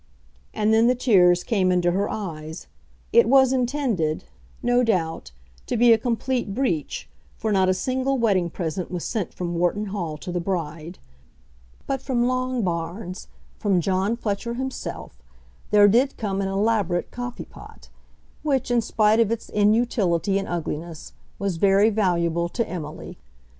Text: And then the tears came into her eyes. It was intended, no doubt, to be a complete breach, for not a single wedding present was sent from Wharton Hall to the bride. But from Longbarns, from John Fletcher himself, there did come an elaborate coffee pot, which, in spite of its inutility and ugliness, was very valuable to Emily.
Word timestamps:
And 0.51 0.73
then 0.73 0.87
the 0.87 0.95
tears 0.95 1.43
came 1.43 1.71
into 1.71 1.91
her 1.91 2.09
eyes. 2.09 2.65
It 3.13 3.29
was 3.29 3.53
intended, 3.53 4.23
no 4.63 4.83
doubt, 4.83 5.29
to 5.67 5.77
be 5.77 5.93
a 5.93 5.97
complete 5.99 6.55
breach, 6.55 7.07
for 7.37 7.51
not 7.51 7.69
a 7.69 7.73
single 7.75 8.17
wedding 8.17 8.49
present 8.49 8.89
was 8.89 9.05
sent 9.05 9.31
from 9.31 9.53
Wharton 9.53 9.85
Hall 9.93 10.17
to 10.17 10.31
the 10.31 10.39
bride. 10.39 10.97
But 11.85 12.01
from 12.01 12.25
Longbarns, 12.25 13.27
from 13.59 13.79
John 13.79 14.17
Fletcher 14.17 14.55
himself, 14.55 15.21
there 15.69 15.87
did 15.87 16.17
come 16.17 16.41
an 16.41 16.47
elaborate 16.47 17.11
coffee 17.11 17.45
pot, 17.45 17.89
which, 18.41 18.71
in 18.71 18.81
spite 18.81 19.19
of 19.19 19.29
its 19.29 19.49
inutility 19.49 20.39
and 20.39 20.47
ugliness, 20.47 21.13
was 21.37 21.57
very 21.57 21.91
valuable 21.91 22.49
to 22.49 22.67
Emily. 22.67 23.19